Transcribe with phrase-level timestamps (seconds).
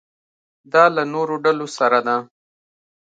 [0.73, 2.17] دا له نورو ډلو سره ده.